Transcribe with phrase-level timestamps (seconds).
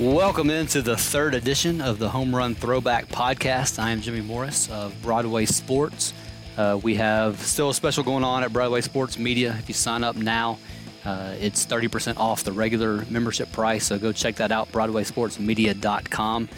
[0.00, 3.78] Welcome into the third edition of the Home Run Throwback Podcast.
[3.78, 6.14] I am Jimmy Morris of Broadway Sports.
[6.56, 9.54] Uh, we have still a special going on at Broadway Sports Media.
[9.58, 10.58] If you sign up now,
[11.04, 16.48] uh, it's 30% off the regular membership price, so go check that out, BroadwaySportsMedia.com.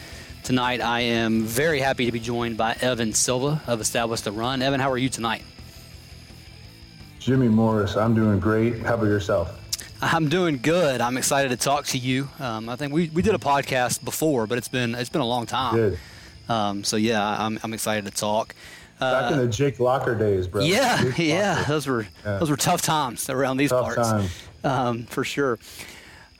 [0.45, 4.63] Tonight, I am very happy to be joined by Evan Silva of Establish the Run.
[4.63, 5.43] Evan, how are you tonight?
[7.19, 8.79] Jimmy Morris, I'm doing great.
[8.83, 9.62] How about yourself?
[10.03, 11.01] I'm doing good.
[11.01, 12.29] I'm excited to talk to you.
[12.41, 15.27] Um, I think we, we did a podcast before, but it's been it's been a
[15.27, 15.97] long time.
[16.49, 18.55] Um, so yeah, I'm, I'm excited to talk.
[19.01, 20.63] Uh, Back in the Jake Locker days, bro.
[20.65, 22.39] Yeah, yeah, those were yeah.
[22.39, 24.43] those were tough times around these tough parts.
[24.65, 25.59] Um, for sure.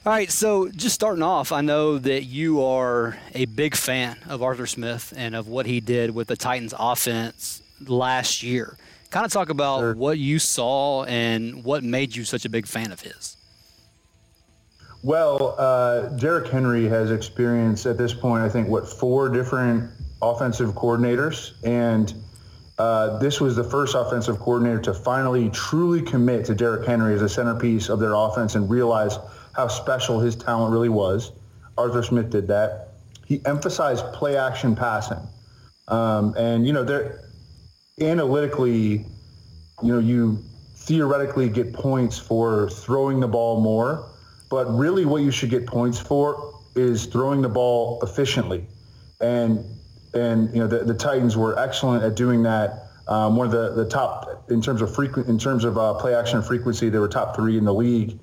[0.05, 4.43] All right, so just starting off, I know that you are a big fan of
[4.43, 8.77] Arthur Smith and of what he did with the Titans offense last year.
[9.11, 9.95] Kind of talk about sure.
[9.95, 13.32] what you saw and what made you such a big fan of his.
[15.03, 20.75] Well, uh, Derrick Henry has experienced at this point, I think, what, four different offensive
[20.75, 21.51] coordinators.
[21.65, 22.13] And
[22.79, 27.21] uh, this was the first offensive coordinator to finally truly commit to Derrick Henry as
[27.21, 29.17] a centerpiece of their offense and realize
[29.51, 31.33] how special his talent really was.
[31.77, 32.93] Arthur Smith did that.
[33.25, 35.19] He emphasized play action passing.
[35.89, 37.29] Um, and, you know, they're
[37.99, 39.05] analytically,
[39.83, 40.41] you know, you
[40.77, 44.12] theoretically get points for throwing the ball more
[44.53, 48.67] but really, what you should get points for is throwing the ball efficiently.
[49.19, 49.65] And
[50.13, 52.89] and you know the, the Titans were excellent at doing that.
[53.07, 56.13] Um, one of the, the top in terms of frequent in terms of uh, play
[56.13, 58.19] action frequency, they were top three in the league.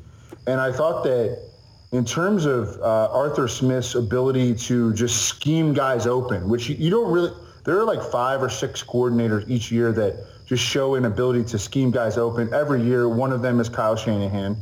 [0.47, 1.51] And I thought that
[1.91, 6.91] in terms of uh, Arthur Smith's ability to just scheme guys open, which you, you
[6.91, 7.33] don't really
[7.64, 11.58] there are like five or six coordinators each year that just show an ability to
[11.58, 12.55] scheme guys open.
[12.55, 14.56] Every year, one of them is Kyle Shanahan.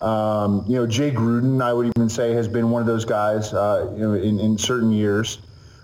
[0.00, 3.52] Um, you know, Jay Gruden, I would even say, has been one of those guys,
[3.54, 5.38] uh, you know, in, in certain years.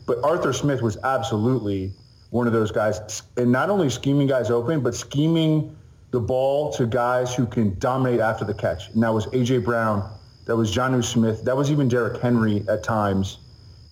[0.06, 1.92] But Arthur Smith was absolutely
[2.30, 5.76] one of those guys, and not only scheming guys open, but scheming
[6.10, 8.90] the ball to guys who can dominate after the catch.
[8.90, 9.58] And that was A.J.
[9.58, 10.10] Brown.
[10.46, 11.44] That was Jonnu Smith.
[11.44, 13.38] That was even Derrick Henry at times.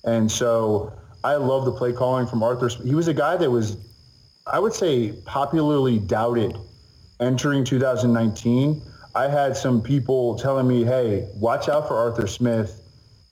[0.05, 0.93] And so
[1.25, 2.69] I love the play calling from Arthur.
[2.69, 3.77] He was a guy that was,
[4.47, 6.59] I would say, popularly doubted
[7.21, 8.83] entering 2019
[9.15, 12.81] I had some people telling me, hey, watch out for Arthur Smith.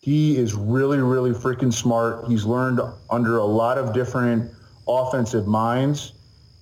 [0.00, 2.26] He is really, really freaking smart.
[2.26, 2.80] He's learned
[3.10, 4.50] under a lot of different
[4.88, 6.12] offensive minds.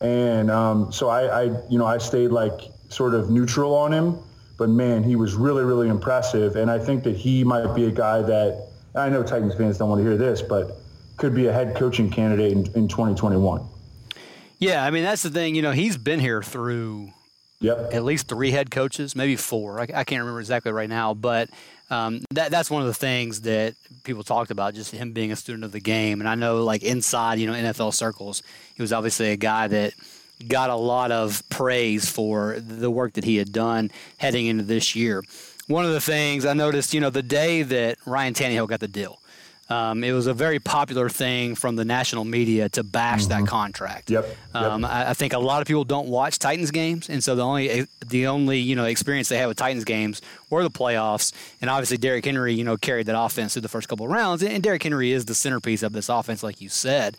[0.00, 4.19] And um, so I, I, you know, I stayed like sort of neutral on him.
[4.59, 6.56] But man, he was really, really impressive.
[6.56, 9.91] And I think that he might be a guy that, I know Titans fans don't
[9.91, 10.78] want to hear this, but
[11.16, 13.66] could be a head coaching candidate in, in 2021.
[14.59, 15.54] Yeah, I mean, that's the thing.
[15.54, 17.12] You know, he's been here through
[17.60, 17.94] Yep.
[17.94, 19.80] At least three head coaches, maybe four.
[19.80, 21.48] I, I can't remember exactly right now, but
[21.88, 23.74] um, that that's one of the things that
[24.04, 26.20] people talked about, just him being a student of the game.
[26.20, 28.42] And I know, like inside, you know, NFL circles,
[28.74, 29.94] he was obviously a guy that
[30.48, 34.94] got a lot of praise for the work that he had done heading into this
[34.94, 35.22] year.
[35.66, 38.88] One of the things I noticed, you know, the day that Ryan Tannehill got the
[38.88, 39.18] deal,
[39.69, 43.44] um, it was a very popular thing from the national media to bash mm-hmm.
[43.44, 44.10] that contract.
[44.10, 44.25] Yep.
[44.25, 44.37] yep.
[44.54, 47.43] Um, I, I, think a lot of people don't watch Titans games, and so the
[47.43, 51.32] only the only you know experience they had with Titans games were the playoffs.
[51.60, 54.43] And obviously, Derrick Henry, you know, carried that offense through the first couple of rounds,
[54.44, 57.16] and Derrick Henry is the centerpiece of this offense, like you said.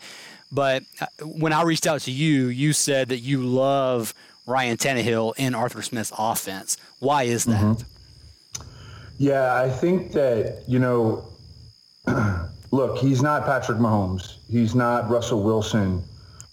[0.50, 4.14] But uh, when I reached out to you, you said that you love
[4.46, 6.78] Ryan Tannehill in Arthur Smith's offense.
[6.98, 7.60] Why is that?
[7.60, 8.62] Mm-hmm.
[9.18, 11.28] Yeah, I think that you know
[12.70, 14.36] look, he's not Patrick Mahomes.
[14.50, 16.02] He's not Russell Wilson,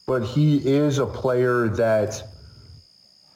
[0.06, 2.24] but he is a player that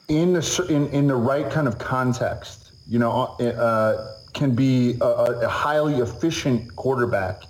[0.08, 5.06] in the in, in the right kind of context, you know, uh, can be a,
[5.06, 7.44] a, highly efficient quarterback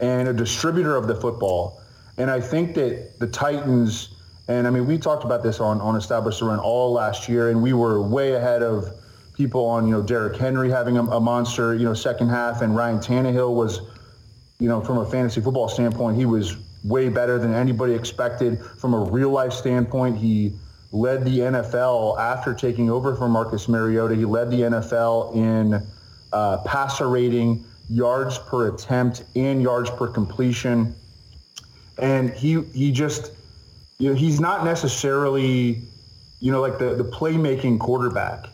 [0.00, 1.80] and a distributor of the football.
[2.18, 4.10] And I think that the Titans,
[4.48, 7.62] and I mean, we talked about this on on Established Run all last year, and
[7.62, 8.92] we were way ahead of
[9.34, 12.76] people on you know Derrick Henry having a, a monster you know second half, and
[12.76, 13.80] Ryan Tannehill was
[14.62, 18.60] you know, from a fantasy football standpoint, he was way better than anybody expected.
[18.78, 20.52] From a real life standpoint, he
[20.92, 24.14] led the NFL after taking over from Marcus Mariota.
[24.14, 25.84] He led the NFL in
[26.32, 30.94] uh, passer rating, yards per attempt, and yards per completion.
[31.98, 33.32] And he he just
[33.98, 35.82] you know he's not necessarily
[36.38, 38.46] you know like the the playmaking quarterback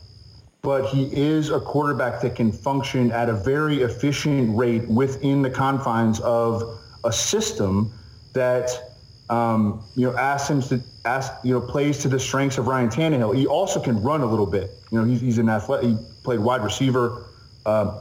[0.63, 5.51] but he is a quarterback that can function at a very efficient rate within the
[5.51, 7.93] confines of a system
[8.33, 8.97] that
[9.31, 12.89] um, you know asks him to ask you know plays to the strengths of Ryan
[12.89, 13.37] Tannehill.
[13.37, 14.71] He also can run a little bit.
[14.91, 15.85] You know, he's, he's an athlete.
[15.85, 17.27] He played wide receiver.
[17.67, 18.01] Uh,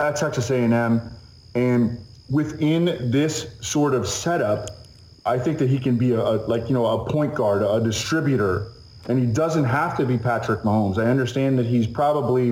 [0.00, 1.00] at Texas A&M,
[1.54, 1.98] and
[2.28, 4.68] within this sort of setup,
[5.24, 7.82] I think that he can be a, a like you know a point guard, a
[7.82, 8.72] distributor,
[9.08, 10.98] and he doesn't have to be Patrick Mahomes.
[10.98, 12.46] I understand that he's probably,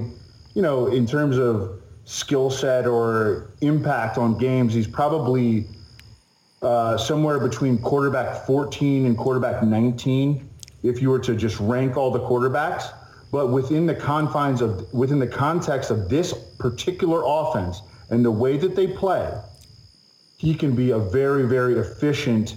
[0.54, 5.66] you know, in terms of skill set or impact on games, he's probably
[6.62, 10.48] uh, somewhere between quarterback 14 and quarterback 19
[10.82, 12.92] if you were to just rank all the quarterbacks.
[13.30, 18.58] But within the confines of, within the context of this particular offense and the way
[18.58, 19.32] that they play,
[20.36, 22.56] he can be a very, very efficient,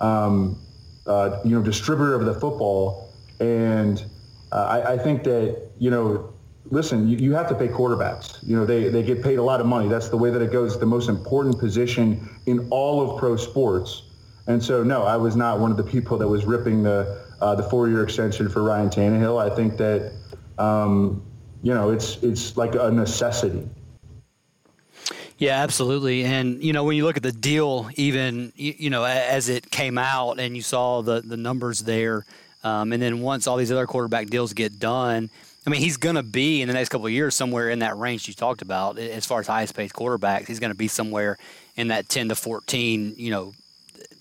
[0.00, 0.58] um,
[1.06, 3.05] uh, you know, distributor of the football.
[3.40, 4.04] And
[4.52, 6.32] uh, I, I, think that, you know,
[6.70, 8.38] listen, you, you, have to pay quarterbacks.
[8.46, 9.88] You know, they, they get paid a lot of money.
[9.88, 10.72] That's the way that it goes.
[10.72, 14.02] It's the most important position in all of pro sports.
[14.46, 17.54] And so, no, I was not one of the people that was ripping the uh,
[17.54, 19.38] the four-year extension for Ryan Tannehill.
[19.38, 20.12] I think that
[20.58, 21.22] um,
[21.62, 23.68] you know it's it's like a necessity.
[25.38, 26.24] Yeah, absolutely.
[26.24, 29.70] And you know, when you look at the deal, even you, you know as it
[29.70, 32.24] came out, and you saw the the numbers there,
[32.66, 35.30] um, and then once all these other quarterback deals get done,
[35.64, 37.96] I mean, he's going to be in the next couple of years somewhere in that
[37.96, 40.48] range you talked about as far as highest paid quarterbacks.
[40.48, 41.38] He's going to be somewhere
[41.76, 43.54] in that 10 to 14, you know,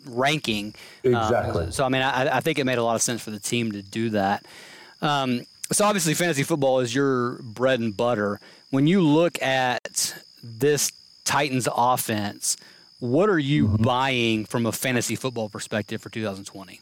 [0.06, 0.76] ranking.
[1.04, 1.66] Exactly.
[1.66, 3.40] Um, so, I mean, I, I, think it made a lot of sense for the
[3.40, 4.46] team to do that.
[5.02, 8.40] Um, so, obviously, fantasy football is your bread and butter.
[8.70, 10.92] When you look at this
[11.24, 12.58] Titans offense,
[13.00, 13.84] what are you mm-hmm.
[13.84, 16.82] buying from a fantasy football perspective for 2020?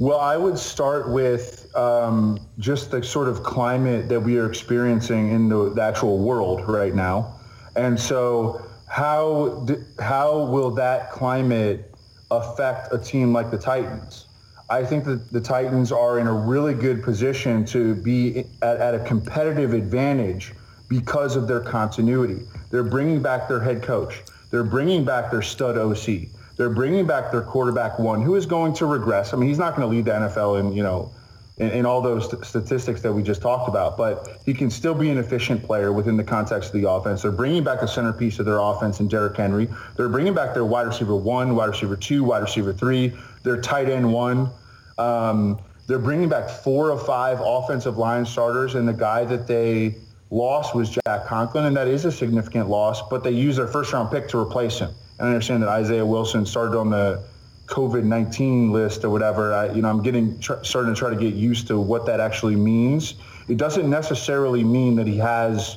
[0.00, 5.30] Well, I would start with um, just the sort of climate that we are experiencing
[5.30, 7.38] in the, the actual world right now.
[7.76, 9.66] And so how,
[9.98, 11.94] how will that climate
[12.30, 14.28] affect a team like the Titans?
[14.70, 18.94] I think that the Titans are in a really good position to be at, at
[18.94, 20.54] a competitive advantage
[20.88, 22.46] because of their continuity.
[22.70, 24.22] They're bringing back their head coach.
[24.50, 26.30] They're bringing back their stud OC.
[26.60, 29.32] They're bringing back their quarterback one, who is going to regress.
[29.32, 31.10] I mean, he's not going to lead the NFL in you know
[31.56, 34.92] in, in all those st- statistics that we just talked about, but he can still
[34.92, 37.22] be an efficient player within the context of the offense.
[37.22, 39.70] They're bringing back the centerpiece of their offense in Derrick Henry.
[39.96, 43.88] They're bringing back their wide receiver one, wide receiver two, wide receiver three, their tight
[43.88, 44.50] end one.
[44.98, 49.94] Um, they're bringing back four or five offensive line starters, and the guy that they
[50.28, 53.94] lost was Jack Conklin, and that is a significant loss, but they used their first
[53.94, 54.90] round pick to replace him.
[55.20, 57.22] I understand that Isaiah Wilson started on the
[57.66, 59.52] COVID-19 list or whatever.
[59.52, 62.20] I, you know, I'm getting tr- starting to try to get used to what that
[62.20, 63.14] actually means.
[63.48, 65.76] It doesn't necessarily mean that he has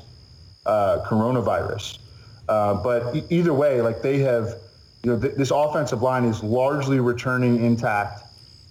[0.66, 2.00] uh, coronavirus,
[2.48, 4.60] uh, but e- either way, like they have,
[5.04, 8.24] you know, th- this offensive line is largely returning intact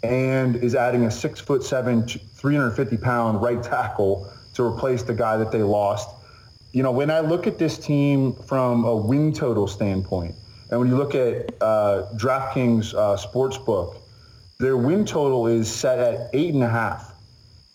[0.02, 5.36] and is adding a six foot seven, 350 pound right tackle to replace the guy
[5.36, 6.08] that they lost.
[6.72, 10.34] You know, when I look at this team from a win total standpoint,
[10.72, 14.00] and when you look at uh, DraftKings uh, Sportsbook,
[14.58, 17.12] their win total is set at eight and a half.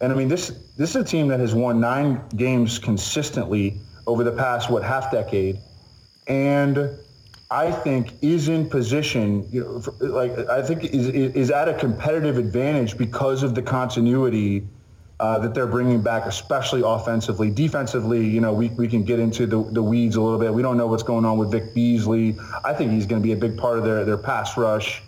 [0.01, 0.47] And I mean, this
[0.77, 3.77] this is a team that has won nine games consistently
[4.07, 5.59] over the past what half decade,
[6.27, 6.89] and
[7.51, 9.47] I think is in position.
[9.51, 13.61] You know, for, like I think is is at a competitive advantage because of the
[13.61, 14.67] continuity
[15.19, 17.49] uh, that they're bringing back, especially offensively.
[17.49, 20.53] Defensively, you know, we, we can get into the, the weeds a little bit.
[20.53, 22.37] We don't know what's going on with Vic Beasley.
[22.63, 25.01] I think he's going to be a big part of their, their pass rush,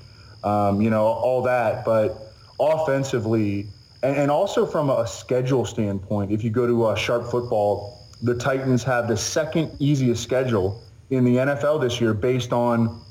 [0.44, 1.86] um, you know, all that.
[1.86, 3.68] But offensively,
[4.02, 8.34] and, and, also from a schedule standpoint, if you go to uh, Sharp Football, the
[8.34, 13.02] Titans have the second easiest schedule in the NFL this year based on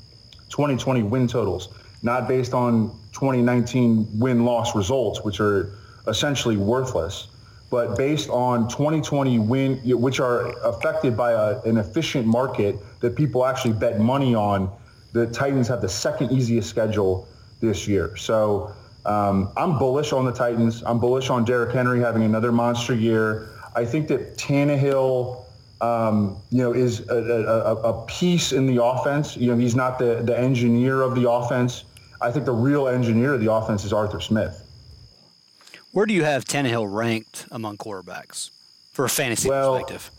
[0.49, 1.69] 2020 win totals,
[2.01, 5.78] not based on 2019 win-loss results, which are
[6.09, 7.27] essentially worthless.
[7.69, 13.45] But based on 2020 win, which are affected by a, an efficient market that people
[13.45, 14.71] actually bet money on,
[15.13, 17.27] the Titans have the second easiest schedule
[17.61, 18.15] this year.
[18.15, 18.73] So
[19.05, 20.83] um, I'm bullish on the Titans.
[20.85, 23.49] I'm bullish on Derrick Henry having another monster year.
[23.75, 25.43] I think that Tannehill,
[25.81, 29.37] um, you know, is a, a, a, piece in the offense.
[29.37, 31.85] You know, he's not the, the engineer of the offense.
[32.19, 34.63] I think the real engineer of the offense is Arthur Smith.
[35.99, 38.51] Where do you have Tannehill ranked among quarterbacks
[38.93, 40.11] for a fantasy well, perspective?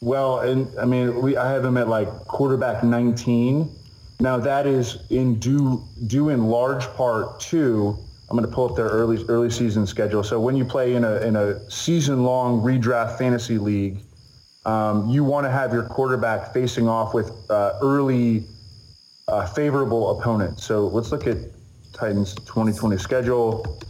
[0.00, 3.70] Well, and I mean, we I have him at like quarterback 19.
[4.18, 7.96] Now that is in due due in large part to
[8.28, 10.24] I'm going to pull up their early early season schedule.
[10.24, 13.98] So when you play in a in a season long redraft fantasy league,
[14.66, 18.48] um, you want to have your quarterback facing off with uh, early
[19.28, 20.64] uh, favorable opponents.
[20.64, 21.36] So let's look at
[21.92, 23.80] Titans 2020 schedule.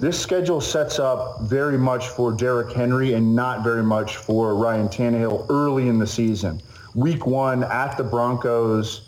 [0.00, 4.88] This schedule sets up very much for Derrick Henry and not very much for Ryan
[4.88, 6.62] Tannehill early in the season.
[6.94, 9.02] Week one at the Broncos.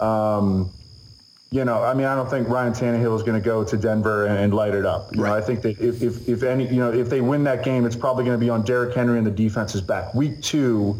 [0.00, 0.70] Um,
[1.50, 4.26] you know, I mean, I don't think Ryan Tannehill is going to go to Denver
[4.26, 5.14] and, and, light it up.
[5.14, 5.30] You right.
[5.30, 7.84] know, I think that if, if, if any, you know, if they win that game,
[7.84, 10.14] it's probably going to be on Derrick Henry and the defense's back.
[10.14, 10.96] Week two,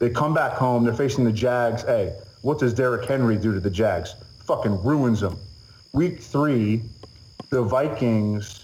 [0.00, 0.84] they come back home.
[0.84, 1.82] They're facing the Jags.
[1.82, 4.16] Hey, what does Derrick Henry do to the Jags?
[4.44, 5.38] Fucking ruins them.
[5.94, 6.82] Week three,
[7.48, 8.61] the Vikings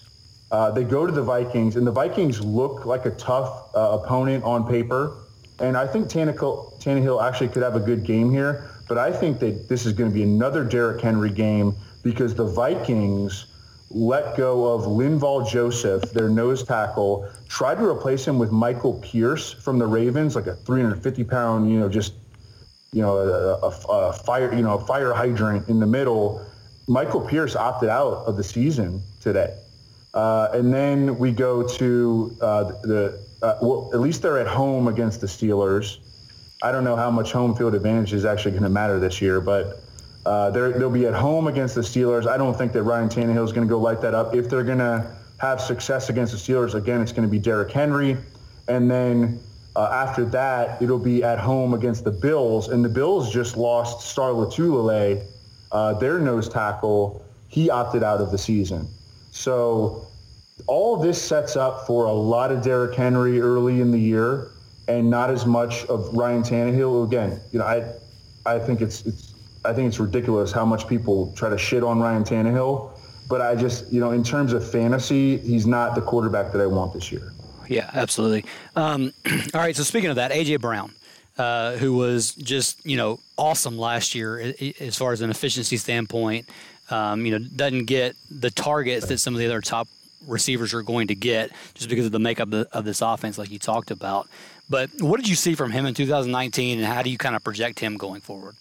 [0.50, 4.44] uh, they go to the Vikings, and the Vikings look like a tough uh, opponent
[4.44, 5.16] on paper.
[5.58, 8.70] And I think Tannehill, Tannehill actually could have a good game here.
[8.88, 12.46] But I think that this is going to be another Derrick Henry game because the
[12.46, 13.46] Vikings
[13.90, 19.52] let go of Linval Joseph, their nose tackle, tried to replace him with Michael Pierce
[19.52, 22.14] from the Ravens, like a 350 pound, you know, just,
[22.92, 26.44] you know, a, a, a fire, you know, a fire hydrant in the middle.
[26.86, 29.54] Michael Pierce opted out of the season today.
[30.14, 34.88] Uh, and then we go to uh, the, uh, well, at least they're at home
[34.88, 35.98] against the Steelers.
[36.62, 39.40] I don't know how much home field advantage is actually going to matter this year,
[39.40, 39.80] but
[40.26, 42.26] uh, they'll be at home against the Steelers.
[42.26, 44.34] I don't think that Ryan Tannehill is going to go light that up.
[44.34, 47.70] If they're going to have success against the Steelers, again, it's going to be Derrick
[47.70, 48.16] Henry.
[48.66, 49.40] And then
[49.76, 52.68] uh, after that, it'll be at home against the Bills.
[52.68, 55.24] And the Bills just lost Star Lotulelei,
[55.70, 57.24] uh, their nose tackle.
[57.48, 58.88] He opted out of the season.
[59.38, 60.08] So
[60.66, 64.50] all this sets up for a lot of Derrick Henry early in the year
[64.88, 67.06] and not as much of Ryan Tannehill.
[67.06, 67.84] Again, you know, I
[68.44, 72.00] I think it's it's I think it's ridiculous how much people try to shit on
[72.00, 72.90] Ryan Tannehill.
[73.28, 76.66] But I just, you know, in terms of fantasy, he's not the quarterback that I
[76.66, 77.32] want this year.
[77.68, 78.44] Yeah, absolutely.
[78.74, 79.12] Um,
[79.54, 80.92] all right, so speaking of that, AJ Brown,
[81.36, 86.48] uh, who was just you know awesome last year as far as an efficiency standpoint
[86.90, 89.88] um, you know, doesn't get the targets that some of the other top
[90.26, 93.58] receivers are going to get just because of the makeup of this offense, like you
[93.58, 94.28] talked about.
[94.68, 97.42] But what did you see from him in 2019, and how do you kind of
[97.42, 98.56] project him going forward?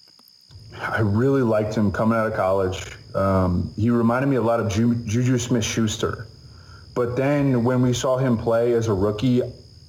[0.79, 2.95] I really liked him coming out of college.
[3.15, 6.27] Um, he reminded me a lot of Ju- Juju Smith-Schuster.
[6.93, 9.41] But then when we saw him play as a rookie,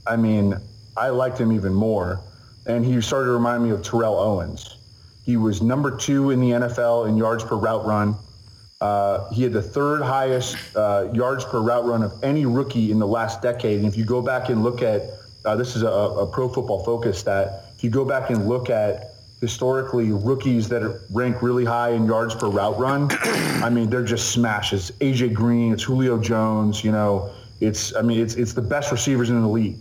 [0.07, 0.57] I mean,
[0.97, 2.21] I liked him even more.
[2.67, 4.77] And he started to remind me of Terrell Owens.
[5.25, 8.17] He was number two in the NFL in yards per route run.
[8.81, 12.99] Uh, he had the third highest uh, yards per route run of any rookie in
[13.01, 13.81] the last decade.
[13.81, 15.03] And if you go back and look at,
[15.45, 18.71] uh, this is a, a, pro football focus stat, if you go back and look
[18.71, 23.09] at historically rookies that rank really high in yards per route run,
[23.65, 24.93] I mean, they're just smashes.
[25.01, 29.31] AJ Green, it's Julio Jones, you know, it's, I mean, it's, it's the best receivers
[29.31, 29.77] in the league.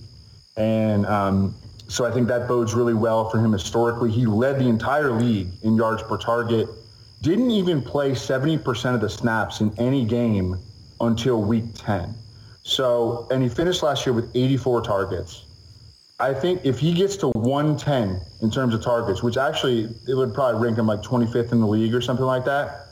[0.56, 1.54] And um,
[1.88, 4.10] so I think that bodes really well for him historically.
[4.10, 6.68] He led the entire league in yards per target
[7.22, 10.58] didn't even play 70% of the snaps in any game
[11.02, 12.14] until week 10.
[12.64, 15.46] So, and he finished last year with 84 targets.
[16.20, 20.34] I think if he gets to 110 in terms of targets, which actually it would
[20.34, 22.88] probably rank him like 25th in the league or something like that.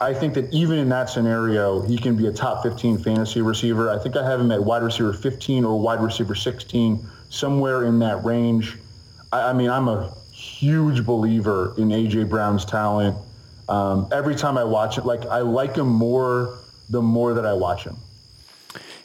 [0.00, 3.90] I think that even in that scenario, he can be a top 15 fantasy receiver.
[3.90, 7.98] I think I have him at wide receiver 15 or wide receiver 16, somewhere in
[7.98, 8.76] that range.
[9.32, 13.16] I, I mean, I'm a huge believer in AJ Brown's talent.
[13.68, 16.58] Um, every time I watch it, like I like him more
[16.88, 17.96] the more that I watch him.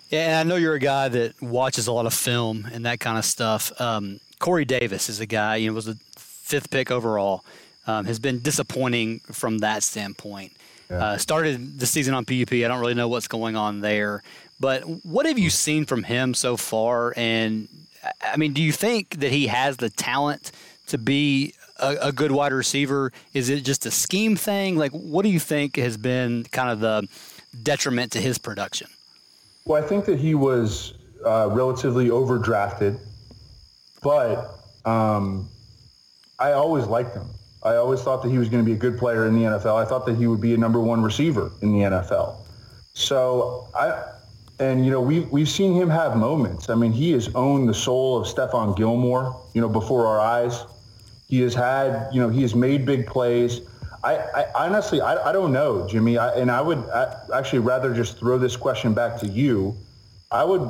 [0.09, 2.99] Yeah, and I know you're a guy that watches a lot of film and that
[2.99, 3.71] kind of stuff.
[3.81, 7.43] Um, Corey Davis is a guy, you know, was the fifth pick overall.
[7.85, 10.53] Um, has been disappointing from that standpoint.
[10.89, 11.03] Yeah.
[11.03, 12.53] Uh, started the season on PUP.
[12.53, 14.23] I don't really know what's going on there.
[14.59, 17.13] But what have you seen from him so far?
[17.17, 17.67] And
[18.21, 20.51] I mean, do you think that he has the talent
[20.87, 23.11] to be a, a, good wide receiver?
[23.33, 24.77] Is it just a scheme thing?
[24.77, 27.07] Like, what do you think has been kind of the
[27.61, 28.87] detriment to his production?
[29.65, 30.93] Well, I think that he was
[31.25, 32.99] uh, relatively overdrafted,
[34.01, 35.47] but um,
[36.39, 37.27] I always liked him.
[37.63, 39.81] I always thought that he was going to be a good player in the NFL.
[39.81, 42.35] I thought that he would be a number one receiver in the NFL.
[42.93, 44.03] So I,
[44.59, 46.69] and you know we've we've seen him have moments.
[46.69, 50.65] I mean, he has owned the soul of Stephon Gilmore, you know, before our eyes.
[51.27, 53.61] He has had, you know, he has made big plays.
[54.03, 56.17] I, I honestly, I, I don't know, Jimmy.
[56.17, 56.83] I, and I would
[57.33, 59.75] actually rather just throw this question back to you.
[60.31, 60.69] I would,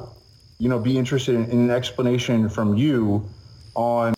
[0.60, 3.28] you know, be interested in, in an explanation from you
[3.76, 4.14] on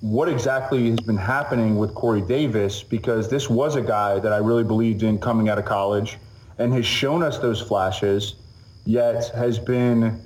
[0.00, 4.38] what exactly has been happening with Corey Davis because this was a guy that I
[4.38, 6.18] really believed in coming out of college
[6.58, 8.36] and has shown us those flashes,
[8.84, 10.20] yet has been,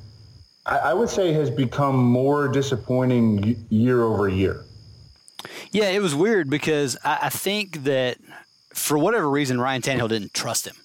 [0.67, 4.64] I, I would say, has become more disappointing year over year.
[5.73, 8.19] Yeah, it was weird because I, I think that
[8.73, 10.77] for whatever reason, Ryan Tannehill didn't trust him.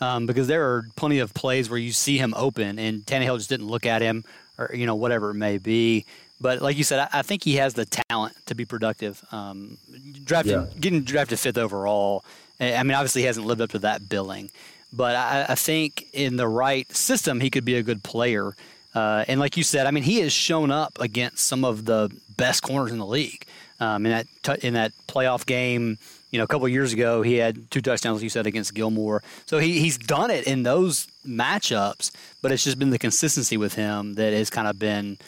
[0.00, 3.48] um, because there are plenty of plays where you see him open and Tannehill just
[3.48, 4.24] didn't look at him
[4.58, 6.04] or you know whatever it may be.
[6.40, 9.24] But like you said, I, I think he has the talent to be productive.
[9.32, 9.78] Um,
[10.24, 10.66] drafted, yeah.
[10.78, 12.24] getting drafted fifth overall.
[12.60, 14.50] I mean, obviously he hasn't lived up to that billing,
[14.92, 18.54] but I, I think in the right system he could be a good player.
[18.94, 22.10] Uh, and like you said, I mean, he has shown up against some of the
[22.36, 23.46] best corners in the league.
[23.80, 25.98] Um, in that t- in that playoff game,
[26.30, 29.22] you know, a couple years ago, he had two touchdowns, like you said, against Gilmore.
[29.46, 32.10] So he, he's done it in those matchups,
[32.42, 35.18] but it's just been the consistency with him that has kind of been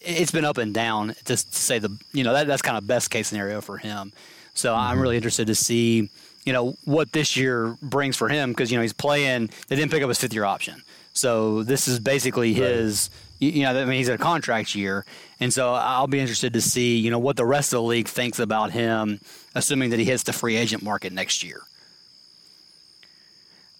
[0.00, 1.14] it's been up and down.
[1.24, 4.12] Just to say the you know that that's kind of best case scenario for him.
[4.54, 4.80] So mm-hmm.
[4.80, 6.10] I'm really interested to see
[6.44, 9.50] you know what this year brings for him because you know he's playing.
[9.68, 13.10] They didn't pick up his fifth year option, so this is basically right.
[13.40, 15.04] You know, I mean, he's a contract year,
[15.40, 18.06] and so I'll be interested to see you know what the rest of the league
[18.06, 19.20] thinks about him,
[19.54, 21.62] assuming that he hits the free agent market next year.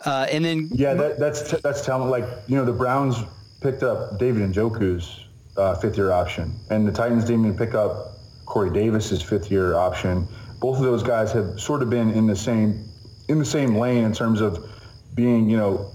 [0.04, 2.10] Uh, and then yeah, that, that's t- that's talent.
[2.10, 3.16] Like you know, the Browns
[3.60, 5.26] picked up David Njoku's
[5.56, 9.74] uh, fifth year option, and the Titans didn't even pick up Corey Davis's fifth year
[9.74, 10.26] option
[10.60, 12.84] both of those guys have sort of been in the same
[13.28, 14.68] in the same lane in terms of
[15.14, 15.90] being, you know,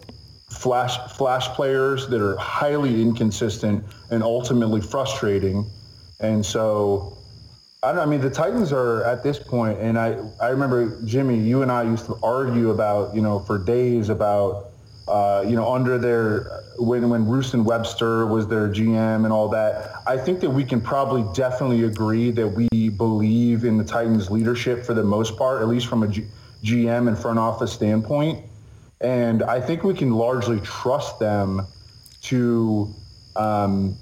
[0.56, 5.66] flash flash players that are highly inconsistent and ultimately frustrating.
[6.20, 7.18] And so
[7.84, 11.38] I don't I mean the Titans are at this point and I I remember Jimmy,
[11.38, 14.72] you and I used to argue about, you know, for days about
[15.08, 20.02] uh, you know, under their when when Ruston Webster was their GM and all that,
[20.08, 24.84] I think that we can probably definitely agree that we believe in the Titans' leadership
[24.84, 26.26] for the most part, at least from a G-
[26.64, 28.44] GM and front office standpoint.
[29.02, 31.68] And I think we can largely trust them
[32.24, 32.94] to,
[33.36, 33.96] um,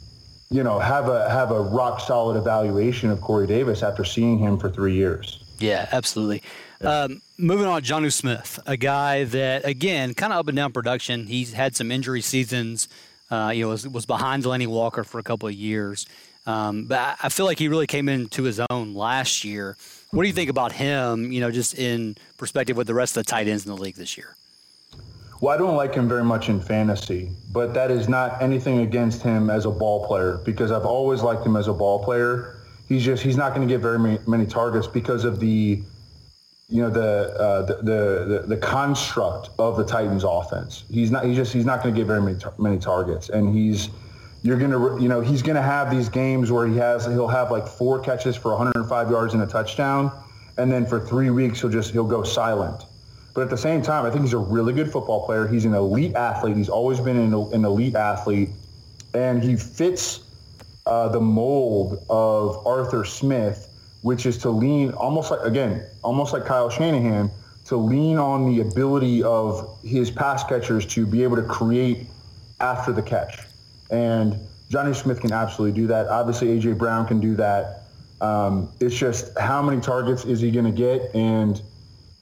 [0.50, 4.58] you know, have a have a rock solid evaluation of Corey Davis after seeing him
[4.58, 5.44] for three years.
[5.60, 6.44] Yeah, absolutely.
[6.82, 11.28] Um, moving on, Jonnu Smith, a guy that again kind of up and down production.
[11.28, 12.88] He's had some injury seasons.
[13.32, 16.06] Uh, you know, was, was behind Delanie Walker for a couple of years,
[16.46, 19.76] um, but I feel like he really came into his own last year.
[20.12, 21.32] What do you think about him?
[21.32, 23.96] You know, just in perspective with the rest of the tight ends in the league
[23.96, 24.36] this year.
[25.44, 29.22] Well, I don't like him very much in fantasy, but that is not anything against
[29.22, 32.62] him as a ball player because I've always liked him as a ball player.
[32.88, 35.84] He's just he's not going to get very many, many targets because of the
[36.70, 40.86] you know the, uh, the, the the construct of the Titans offense.
[40.90, 43.90] He's not he's just he's not going to get very many many targets, and he's
[44.44, 47.28] you're going to you know he's going to have these games where he has he'll
[47.28, 50.10] have like four catches for 105 yards and a touchdown,
[50.58, 52.86] and then for three weeks he'll just he'll go silent.
[53.34, 55.48] But at the same time, I think he's a really good football player.
[55.48, 56.56] He's an elite athlete.
[56.56, 58.50] He's always been an, an elite athlete,
[59.14, 60.22] and he fits
[60.86, 63.70] uh, the mold of Arthur Smith
[64.04, 67.32] which is to lean almost like again, almost like Kyle Shanahan,
[67.66, 72.08] to lean on the ability of his pass catchers to be able to create
[72.60, 73.40] after the catch.
[73.90, 74.38] And
[74.70, 76.08] Jonnu Smith can absolutely do that.
[76.08, 77.84] Obviously, AJ Brown can do that.
[78.20, 81.16] Um, it's just how many targets is he going to get?
[81.16, 81.62] And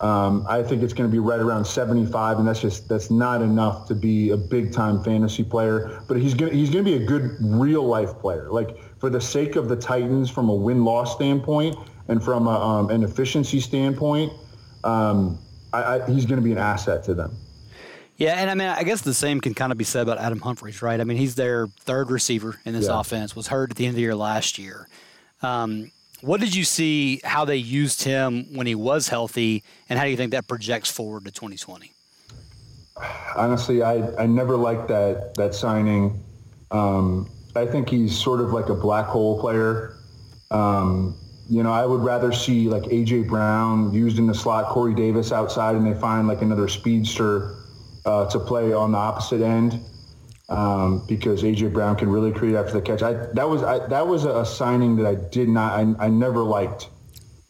[0.02, 3.44] um, I think it's going to be right around 75, and that's just that's not
[3.44, 6.02] enough to be a big time fantasy player.
[6.08, 8.50] But he's going he's going to be a good real life player.
[8.50, 11.76] Like for the sake of the Titans from a win-loss standpoint
[12.08, 14.34] and from a, um, an efficiency standpoint,
[14.84, 15.38] um,
[15.72, 17.38] I, I, he's going to be an asset to them.
[18.18, 20.40] Yeah, and I mean, I guess the same can kind of be said about Adam
[20.40, 21.00] Humphries, right?
[21.00, 23.00] I mean, he's their third receiver in this yeah.
[23.00, 23.36] offense.
[23.36, 24.88] Was hurt at the end of the year last year.
[25.44, 30.06] Um, what did you see how they used him when he was healthy, and how
[30.06, 31.92] do you think that projects forward to 2020?
[33.36, 36.24] Honestly, I, I never liked that that signing.
[36.70, 39.98] Um, I think he's sort of like a black hole player.
[40.52, 41.18] Um,
[41.50, 45.32] you know, I would rather see like AJ Brown used in the slot, Corey Davis
[45.32, 47.56] outside, and they find like another speedster
[48.06, 49.80] uh, to play on the opposite end
[50.52, 53.02] um, because AJ Brown can really create after the catch.
[53.02, 56.44] I, that was I, that was a signing that I did not I, I never
[56.44, 56.90] liked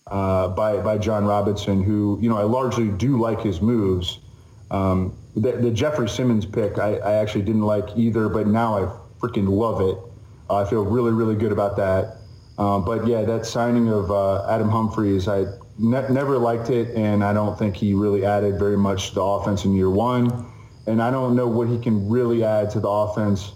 [0.06, 4.20] uh, by by Jon Robinson, who you know I largely do like his moves.
[4.70, 8.82] Um, the, the, Jeffery Simmons pick I, I actually didn't like either, but now I
[9.20, 9.98] freaking love it.
[10.50, 12.18] Uh, I feel really, really good about that.
[12.58, 15.46] Um, but yeah, that signing of uh, Adam Humphries, I
[15.78, 19.22] ne- never liked it, and I don't think he really added very much to the
[19.22, 20.51] offense in year one.
[20.88, 23.54] And I don't know what he can really add to the offense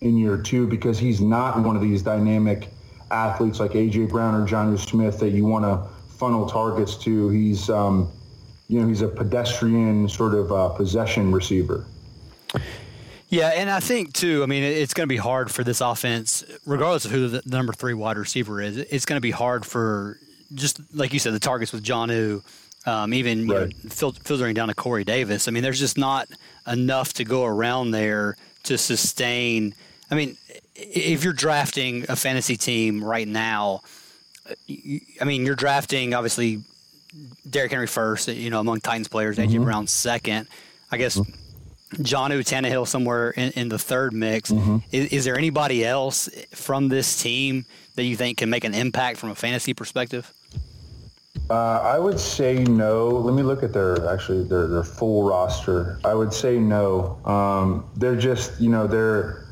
[0.00, 2.68] in year two because he's not one of these dynamic
[3.10, 7.28] athletes like AJ Brown or Jonnu Smith that you want to funnel targets to.
[7.30, 8.10] He's, um,
[8.68, 11.84] you know, he's a pedestrian sort of uh, possession receiver.
[13.28, 14.42] Yeah, and I think too.
[14.42, 17.72] I mean, it's going to be hard for this offense, regardless of who the number
[17.72, 18.76] three wide receiver is.
[18.76, 20.18] It's going to be hard for
[20.54, 22.42] just like you said, the targets with Jonnu
[22.86, 23.68] Um, even right.
[23.68, 25.48] know, fil- filtering down to Corey Davis.
[25.48, 26.28] I mean, there's just not
[26.66, 29.74] enough to go around there to sustain.
[30.10, 30.38] I mean,
[30.74, 33.82] if you're drafting a fantasy team right now,
[35.20, 36.62] I mean, you're drafting obviously
[37.48, 39.64] Derrick Henry first, you know, among Titans players, AJ mm-hmm.
[39.64, 40.48] Brown second.
[40.90, 42.02] I guess mm-hmm.
[42.02, 44.50] Jonnu Tannehill somewhere in, in, the third mix.
[44.50, 44.78] Mm-hmm.
[44.92, 47.64] Is, is, there anybody else from this team
[47.96, 50.32] that you think can make an impact from a fantasy perspective?
[51.50, 53.08] Uh, I would say no.
[53.08, 55.98] Let me look at their actually their, their full roster.
[56.04, 57.18] I would say no.
[57.24, 59.46] Um, they're just you know they're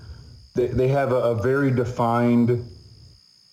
[0.55, 2.65] they, they have a, a very defined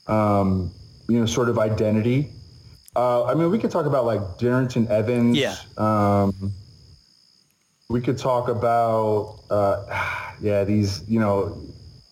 [0.08, 0.72] um,
[1.10, 2.30] you know sort of identity
[2.96, 5.38] uh, I mean, we could talk about like Darrynton Evans.
[5.38, 5.56] Yeah.
[5.78, 6.54] Um,
[7.90, 11.62] we could talk about, uh, yeah, these, you know,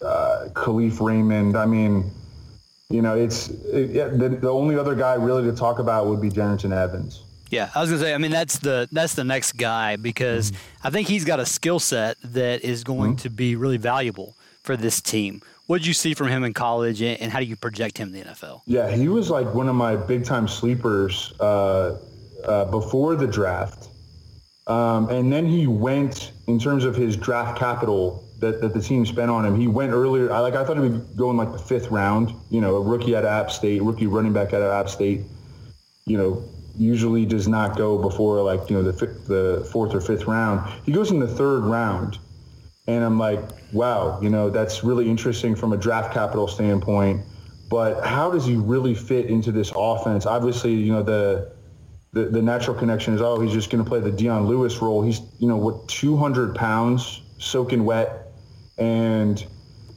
[0.02, 1.58] uh, Kalif Raymond.
[1.58, 2.12] I mean,
[2.93, 6.21] you know, it's it, yeah, the, the only other guy really to talk about would
[6.21, 7.23] be Darrynton Evans.
[7.49, 8.13] Yeah, I was gonna say.
[8.13, 10.88] I mean, that's the that's the next guy because mm-hmm.
[10.88, 13.23] I think he's got a skill set that is going mm-hmm.
[13.23, 15.41] to be really valuable for this team.
[15.65, 18.13] What did you see from him in college, and how do you project him in
[18.13, 18.62] the NFL?
[18.67, 21.97] Yeah, he was like one of my big time sleepers uh,
[22.45, 23.89] uh, before the draft,
[24.67, 29.06] um, and then he went in terms of his draft capital that, that the team
[29.06, 29.60] spent on him.
[29.60, 30.32] He went earlier.
[30.32, 32.34] I like I thought he would go in like the fifth round.
[32.49, 35.21] You know, a rookie at App State, rookie running back at App State.
[36.06, 36.43] You know,
[36.77, 38.91] usually does not go before like you know the
[39.27, 40.69] the fourth or fifth round.
[40.86, 42.19] He goes in the third round
[42.88, 43.39] and I'm like,
[43.71, 47.21] wow, you know, that's really interesting from a draft capital standpoint.
[47.69, 50.25] But how does he really fit into this offense?
[50.25, 51.53] Obviously, you know, the
[52.12, 55.01] the, the natural connection is, oh, he's just going to play the Dion Lewis role.
[55.01, 58.22] He's, you know, what, 200 pounds, soaking wet.
[58.77, 59.45] And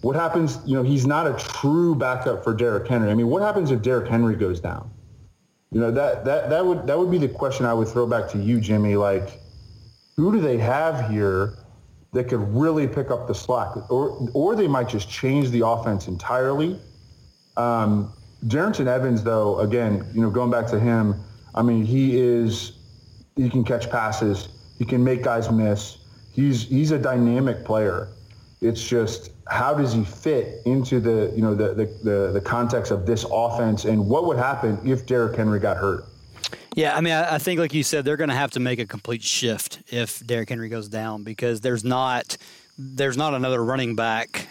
[0.03, 3.11] what happens, you know, he's not a true backup for Derrick Henry.
[3.11, 4.91] I mean, what happens if Derrick Henry goes down?
[5.73, 8.29] You know, that, that, that, would, that would be the question I would throw back
[8.31, 8.97] to you, Jimmy.
[8.97, 9.41] Like,
[10.17, 11.59] who do they have here
[12.17, 16.09] that could really pick up the slack, or or they might just change the offense
[16.09, 16.81] entirely.
[17.57, 18.13] Um,
[18.47, 21.15] Darrynton Evans, though, again, you know, going back to him,
[21.55, 22.73] I mean, he is
[23.37, 25.99] he can catch passes, he can make guys miss.
[26.33, 28.09] He's he's a dynamic player.
[28.67, 32.91] It's just how does he fit into the you know the the, the, the context
[32.91, 36.05] of this offense, and what would happen if Derrick Henry got hurt?
[36.75, 38.85] Yeah, I mean, I, think like you said, they're going to have to make a
[38.85, 42.37] complete shift if Derrick Henry goes down because there's not
[42.77, 44.49] there's not another running back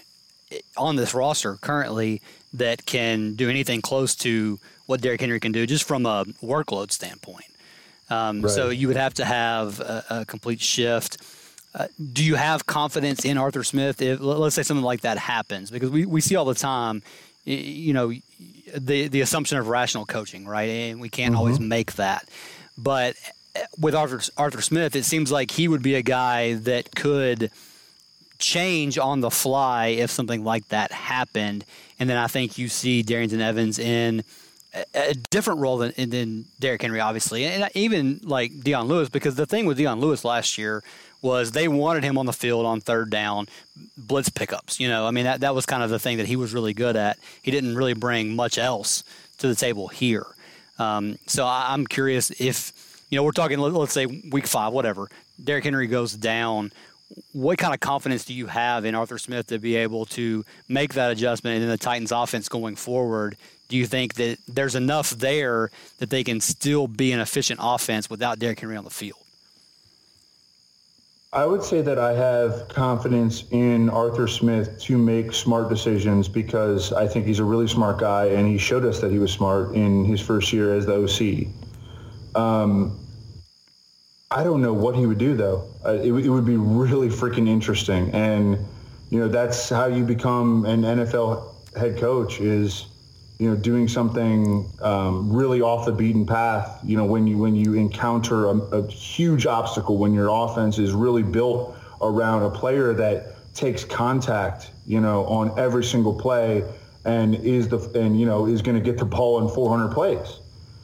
[0.75, 2.21] on this roster currently
[2.53, 6.91] that can do anything close to what Derrick Henry can do just from a workload
[6.91, 7.45] standpoint.
[8.09, 8.51] Um, right.
[8.51, 11.17] So you would have to have a, a complete shift.
[11.75, 15.69] Uh, do you have confidence in Arthur Smith if let's say something like that happens?
[15.69, 17.03] Because we, we see all the time,
[17.43, 18.13] you know,
[18.73, 20.69] the the assumption of rational coaching, right?
[20.69, 21.39] And we can't mm-hmm.
[21.39, 22.29] always make that.
[22.77, 23.15] But
[23.77, 27.51] with Arthur Arthur Smith, it seems like he would be a guy that could
[28.39, 31.65] change on the fly if something like that happened.
[31.99, 34.23] And then I think you see Darrynton Evans in
[34.93, 39.45] a, different role than, than Derrick Henry, obviously, and even like Dion Lewis, because the
[39.45, 40.83] thing with Dion Lewis last year
[41.21, 43.47] was they wanted him on the field on third down,
[43.97, 44.79] blitz pickups.
[44.79, 46.73] You know, I mean that that was kind of the thing that he was really
[46.73, 47.17] good at.
[47.41, 49.03] He didn't really bring much else
[49.39, 50.25] to the table here.
[50.77, 52.73] Um, so I, am curious if
[53.09, 55.09] you know we're talking let's say week five, whatever.
[55.43, 56.71] Derrick Henry goes down.
[57.33, 60.95] What kind of confidence do you have in Arthur Smith to be able to make
[60.95, 63.37] that adjustment and in the Titans' offense going forward?
[63.67, 68.09] Do you think that there's enough there that they can still be an efficient offense
[68.09, 69.19] without Derrick Henry on the field?
[71.35, 76.93] I would say that I have confidence in Arthur Smith to make smart decisions because
[76.93, 79.75] I think he's a really smart guy and he showed us that he was smart
[79.75, 82.41] in his first year as the OC.
[82.41, 82.97] Um,
[84.31, 85.67] I don't know what he would do though.
[85.83, 88.11] Uh, it, it, would be really freaking interesting.
[88.11, 88.57] And,
[89.09, 92.85] you know, that's how you become an NFL head coach is
[93.39, 96.79] you know, doing something um, really off the beaten path.
[96.83, 100.93] You know, when you when you encounter a, a, huge obstacle, when your offense is
[100.93, 106.63] really built around a player that takes contact, you know, on every single play,
[107.03, 110.39] and is the and you know is going to get the ball in 400 plays.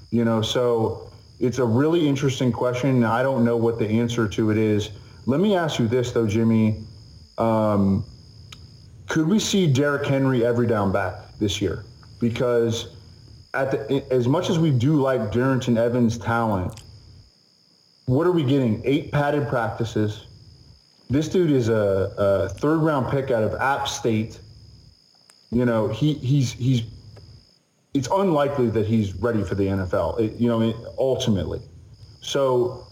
[0.10, 1.10] You know, so
[1.40, 3.06] it's a really interesting question.
[3.06, 4.90] I don't know what the answer to it is.
[5.26, 6.84] Let me ask you this though, Jimmy.
[7.38, 8.04] Um,
[9.08, 11.86] could we see Derrick Henry every down back this year?
[12.22, 12.96] Because
[13.54, 16.82] at the, as much as we do like Darrynton Evans' talent,
[18.06, 18.82] what are we getting?
[18.86, 20.28] Eight padded practices.
[21.10, 24.40] This dude is a, a third round pick out of App State.
[25.50, 26.84] You know, he he's he's.
[27.94, 30.18] It's unlikely that he's ready for the NFL.
[30.18, 31.60] It, you know, ultimately,
[32.22, 32.88] So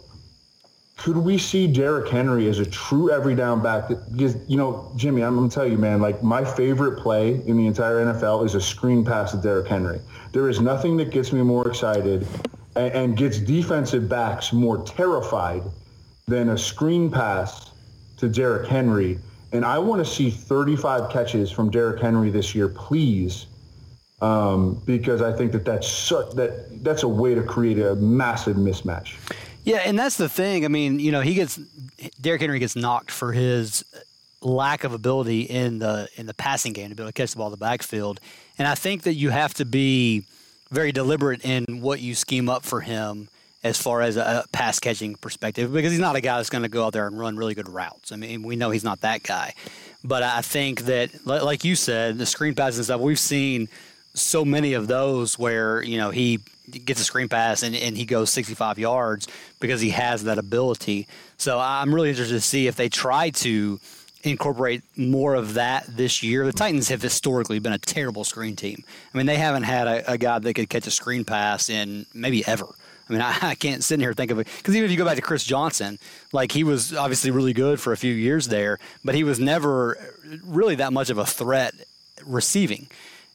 [1.00, 3.88] could we see Derrick Henry as a true every down back?
[3.88, 7.56] Because, you know, Jimmy, I'm going to tell you, man, like my favorite play in
[7.56, 10.02] the entire NFL is a screen pass to Derrick Henry.
[10.34, 12.28] There is nothing that gets me more excited
[12.76, 15.64] and, and gets defensive backs more terrified
[16.28, 17.72] than a screen pass
[18.18, 19.20] to Derrick Henry.
[19.54, 23.46] And I want to see 35 catches from Derrick Henry this year, please,
[24.22, 29.16] um, because I think that that's, that, that's a way to create a massive mismatch.
[29.64, 30.66] Yeah, and that's the thing.
[30.66, 31.60] I mean, you know, he gets
[32.20, 33.84] Derrick Henry gets knocked for his
[34.42, 37.38] lack of ability in the in the passing game to be able to catch the
[37.38, 38.20] ball in the backfield.
[38.58, 40.24] And I think that you have to be
[40.72, 43.28] very deliberate in what you scheme up for him
[43.64, 46.70] as far as a pass catching perspective because he's not a guy that's going to
[46.70, 48.12] go out there and run really good routes.
[48.12, 49.54] I mean, we know he's not that guy.
[50.04, 53.68] But I think that, like you said, the screen passes and stuff, we've seen
[54.14, 56.40] so many of those where, you know, he
[56.72, 59.28] gets a screen pass and, and he goes 65 yards
[59.60, 61.08] because he has that ability.
[61.38, 63.80] So I'm really interested to see if they try to
[64.24, 66.46] incorporate more of that this year.
[66.46, 68.84] The Titans have historically been a terrible screen team.
[69.14, 72.06] I mean, they haven't had a, a guy that could catch a screen pass in
[72.14, 72.68] maybe ever.
[73.10, 74.98] I mean, I, I can't sit here and think of it because even if you
[74.98, 76.00] go back to Chris Johnson,
[76.32, 80.14] like he was obviously really good for a few years there, but he was never
[80.44, 81.74] really that much of a threat
[82.26, 82.88] receiving.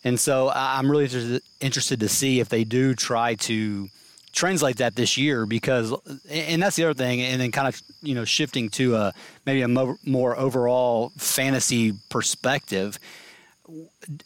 [0.05, 3.89] And so I'm really interested, interested to see if they do try to
[4.33, 5.95] translate that this year because,
[6.29, 9.15] and that's the other thing, and then kind of you know shifting to a
[9.47, 12.99] maybe a mo- more overall fantasy perspective.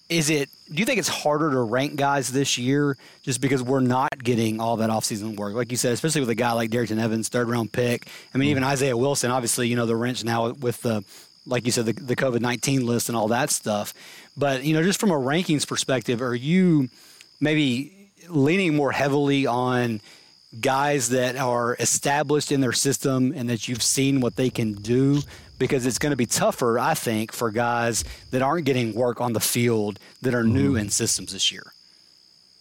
[0.08, 0.48] Is it?
[0.68, 4.60] Do you think it's harder to rank guys this year just because we're not getting
[4.60, 7.48] all that offseason work, like you said, especially with a guy like Darrynton Evans, third
[7.48, 8.08] round pick.
[8.34, 8.72] I mean, even mm-hmm.
[8.72, 11.04] Isaiah Wilson, obviously, you know the wrench now with the
[11.48, 13.94] like you said, the, the COVID 19 list and all that stuff.
[14.38, 16.88] But, you know, just from a rankings perspective, are you
[17.40, 20.00] maybe leaning more heavily on
[20.60, 25.22] guys that are established in their system and that you've seen what they can do?
[25.58, 29.32] Because it's going to be tougher, I think, for guys that aren't getting work on
[29.32, 30.54] the field that are mm-hmm.
[30.54, 31.72] new in systems this year.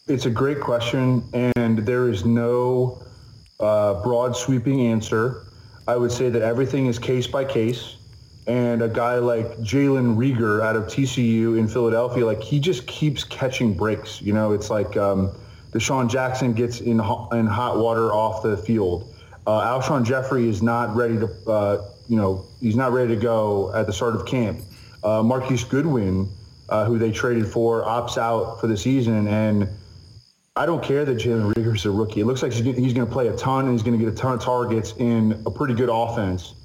[0.08, 3.04] It's a great question, and there is no
[3.60, 5.44] uh, broad sweeping answer.
[5.88, 7.97] I would say that everything is case by case
[8.48, 13.24] and a guy like Jalen Reagor out of TCU in Philadelphia, like he just keeps
[13.26, 14.22] catching breaks.
[14.22, 15.32] You know, it's like um,
[15.72, 19.14] DeSean Jackson gets in in hot water off the field.
[19.46, 23.74] Uh, Alshon Jeffery is not ready to, uh, you know, he's not ready to go
[23.74, 24.60] at the start of camp.
[25.04, 26.30] Uh, Marquise Goodwin,
[26.70, 29.70] uh, who they traded for, opts out for the season, and
[30.58, 32.22] I don't care that Jalen Reagor's a rookie.
[32.22, 34.18] It looks like he's going to play a ton and he's going to get a
[34.18, 36.56] ton of targets in a pretty good offense.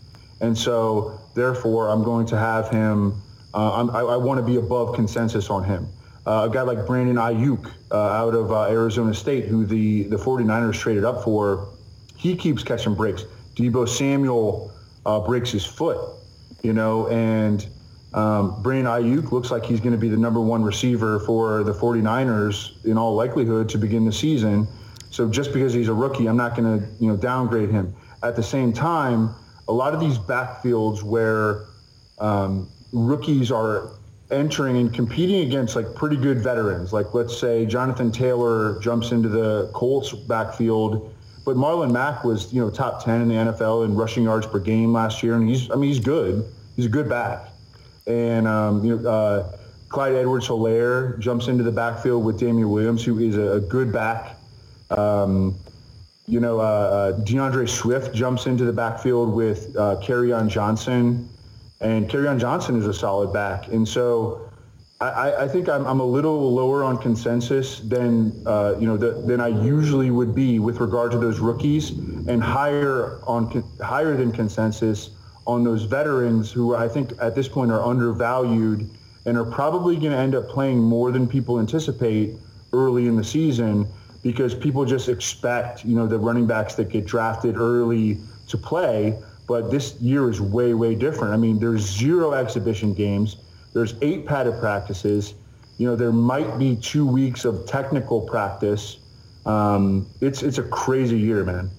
[0.41, 3.21] And so, therefore, I'm going to have him.
[3.55, 5.89] Uh, I, I want to be above consensus on him.
[6.27, 10.17] Uh, a guy like Brandon Aiyuk uh, out of uh, Arizona State, who the, the
[10.17, 11.69] 49ers traded up for,
[12.17, 13.25] he keeps catching breaks.
[13.57, 14.73] Deebo Samuel
[15.05, 15.99] uh, breaks his foot,
[16.63, 17.67] you know, and
[18.15, 21.73] um, Brandon Aiyuk looks like he's going to be the number one receiver for the
[21.73, 24.69] 49ers in all likelihood to begin the season.
[25.11, 27.95] So just because he's a rookie, I'm not going to, you know, downgrade him.
[28.23, 29.35] At the same time,
[29.69, 31.67] a lot of these backfields where
[32.19, 33.91] um, rookies are
[34.31, 36.93] entering and competing against like pretty good veterans.
[36.93, 42.61] Like let's say Jonathan Taylor jumps into the Colts backfield, but Marlon Mack was you
[42.61, 45.71] know top ten in the NFL in rushing yards per game last year, and he's
[45.71, 46.45] I mean he's good.
[46.77, 47.49] He's a good back,
[48.07, 49.09] and um, you know.
[49.09, 49.59] Uh,
[49.93, 54.39] Clyde Edwards-Helaire jumps into the backfield with Damien Williams, who is a good back.
[54.89, 55.55] Um,
[56.27, 59.97] you know, uh, uh, D'Andre Swift jumps into the backfield with uh,
[60.49, 61.29] Johnson,
[61.81, 63.69] and Kerryon Johnson is a solid back.
[63.69, 64.49] And so
[65.01, 69.21] I, I think I'm, I'm, a little lower on consensus than, uh, you know, the,
[69.27, 74.31] than I usually would be with regard to those rookies and higher on higher than
[74.31, 75.11] consensus
[75.45, 78.89] on those veterans who I think at this point are undervalued
[79.27, 82.37] and are probably going to end up playing more than people anticipate
[82.73, 83.89] early in the season
[84.23, 89.19] because people just expect, you know, the running backs that get drafted early to play.
[89.49, 91.35] But this year is way, way different.
[91.35, 93.37] I mean, there's zero exhibition games.
[93.75, 95.35] There's eight padded practices.
[95.79, 98.99] You know, there might be two weeks of technical practice.
[99.45, 101.71] Um, it's it's a crazy year, man.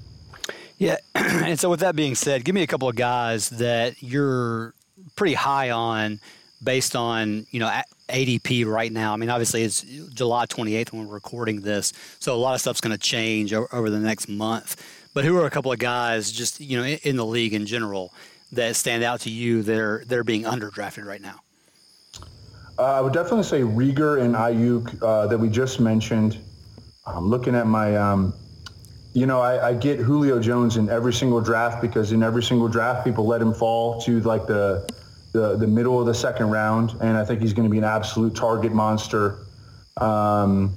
[0.78, 4.74] Yeah, and so with that being said, give me a couple of guys that you're
[5.16, 6.20] pretty high on
[6.62, 9.14] based on you know ADP right now.
[9.14, 12.82] I mean, obviously it's July 28th when we're recording this, so a lot of stuff's
[12.82, 14.82] going to change over, the next month.
[15.14, 18.14] But who are a couple of guys just you know in, the league in general
[18.52, 21.42] that stand out to you that are that are being underdrafted right now?
[22.80, 26.40] Uh, I would definitely say Reagor and Aiyuk uh, that we just mentioned.
[27.06, 28.34] I'm looking at my um,
[29.14, 32.68] you know, I, I, get Julio Jones in every single draft because in every single
[32.68, 34.90] draft, people let him fall to like the
[35.34, 37.84] the, the middle of the second round, and I think he's going to be an
[37.84, 39.40] absolute target monster.
[39.98, 40.74] Um,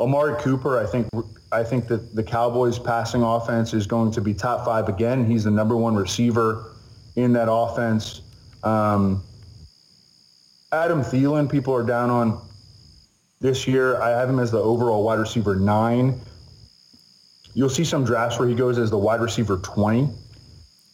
[0.00, 1.08] Amari Cooper, I think
[1.52, 5.24] I think that the Cowboys' passing offense is going to be top five again.
[5.24, 6.72] He's the number one receiver
[7.14, 8.22] in that offense.
[8.64, 9.22] Um,
[10.72, 12.40] Adam Thielen, people are down on
[13.40, 14.00] this year.
[14.00, 16.18] I have him as the overall wide receiver nine.
[17.54, 20.08] You'll see some drafts where he goes as the wide receiver 20.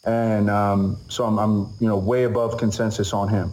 [0.05, 3.51] And um, so I'm, I'm, you know, way above consensus on him.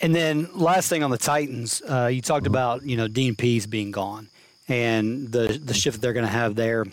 [0.00, 2.52] And then last thing on the Titans, uh, you talked mm-hmm.
[2.52, 4.28] about, you know, Dean Pees being gone
[4.68, 6.84] and the, the shift they're going to have there.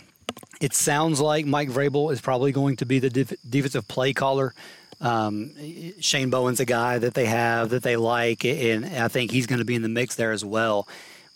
[0.60, 4.54] It sounds like Mike Vrabel is probably going to be the def- defensive play caller.
[5.00, 5.52] Um,
[6.00, 9.58] Shane Bowen's a guy that they have that they like, and I think he's going
[9.58, 10.86] to be in the mix there as well.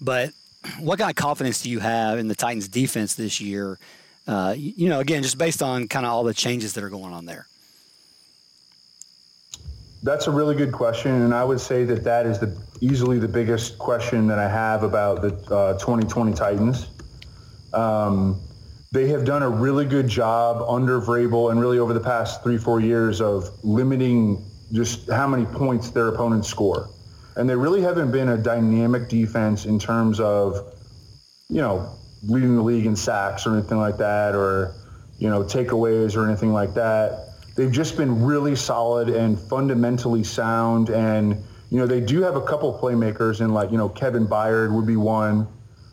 [0.01, 0.31] But
[0.79, 3.79] what kind of confidence do you have in the Titans' defense this year?
[4.27, 7.13] Uh, you know, again, just based on kind of all the changes that are going
[7.13, 7.47] on there.
[10.03, 13.29] That's a really good question, and I would say that that is the easily the
[13.29, 16.89] biggest question that I have about the uh, 2020 Titans.
[17.73, 18.41] Um,
[18.93, 22.57] they have done a really good job under Vrabel and really over the past three,
[22.57, 26.89] four years of limiting just how many points their opponents score.
[27.37, 30.75] And they really haven't been a dynamic defense in terms of,
[31.49, 31.91] you know,
[32.23, 34.75] leading the league in sacks or anything like that or,
[35.19, 37.31] you know, takeaways or anything like that.
[37.57, 40.91] They've just been really solid and fundamentally sound.
[40.91, 44.75] And, you know, they do have a couple playmakers in like, you know, Kevin Byard
[44.75, 45.49] would be one.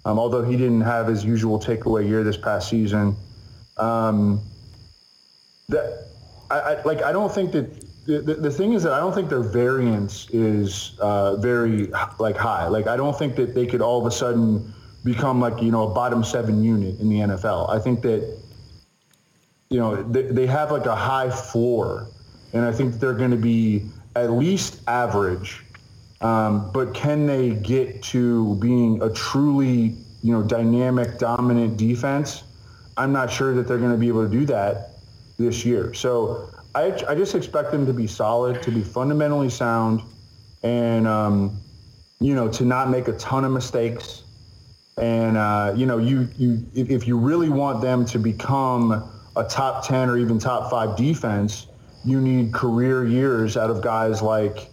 [0.05, 3.15] Um, although he didn't have his usual takeaway year this past season.
[3.77, 4.41] Um,
[5.69, 6.07] that
[6.51, 9.13] I, I, like I don't think that the, the, the, thing is that I don't
[9.13, 11.87] think their variance is uh, very
[12.19, 12.67] like high.
[12.67, 15.89] Like I don't think that they could all of a sudden become like you know
[15.89, 17.69] a bottom seven unit in the NFL.
[17.69, 18.37] I think that
[19.69, 22.07] you know they, they have like a high floor,
[22.53, 23.85] and I think that they're going to be
[24.15, 25.63] at least average
[26.23, 32.43] um, but can they get to being a truly, you know, dynamic, dominant defense?
[32.95, 34.91] I'm not sure that they're going to be able to do that
[35.37, 35.93] this year.
[35.93, 40.01] So I, I just expect them to be solid, to be fundamentally sound,
[40.63, 41.59] and um,
[42.21, 44.22] you know, to not make a ton of mistakes.
[44.97, 49.87] And uh, you know, you you if you really want them to become a top
[49.87, 51.67] ten or even top five defense,
[52.05, 54.69] you need career years out of guys like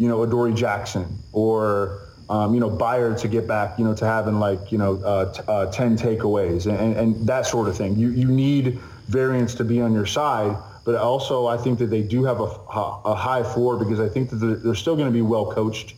[0.00, 4.06] you know, Adoree Jackson or, um, you know, Byard to get back, you know, to
[4.06, 7.96] having like, you know, uh, t- uh, 10 takeaways and, and that sort of thing.
[7.96, 8.78] You, you need
[9.08, 10.56] variance to be on your side,
[10.86, 14.30] but also I think that they do have a, a high floor because I think
[14.30, 15.94] that they're, they're still going to be well coached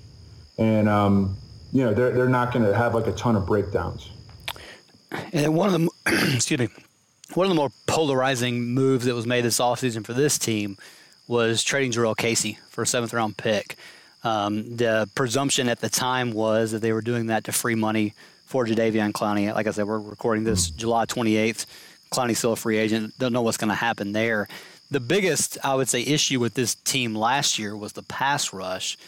[0.58, 1.36] and, um,
[1.72, 4.10] you know, they're, they're not going to have like a ton of breakdowns.
[5.32, 5.88] And one of the,
[6.34, 6.68] excuse me,
[7.34, 10.76] one of the more polarizing moves that was made this offseason for this team
[11.26, 13.76] was trading Jurrell Casey for a seventh round pick.
[14.24, 18.14] Um, the presumption at the time was that they were doing that to free money
[18.44, 19.52] for Jadeveon Clowney.
[19.52, 21.66] Like I said, we're recording this July 28th.
[22.12, 23.14] Clowney's still a free agent.
[23.18, 24.46] Don't know what's going to happen there.
[24.90, 28.98] The biggest, I would say, issue with this team last year was the pass rush.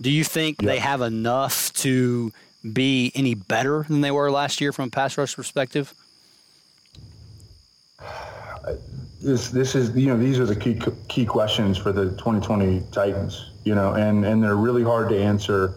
[0.00, 2.32] Do you think they have enough to
[2.72, 5.94] be any better than they were last year from a pass rush perspective?
[9.20, 13.50] this this is you know these are the key key questions for the 2020 Titans.
[13.64, 15.74] You know, and and they're really hard to answer.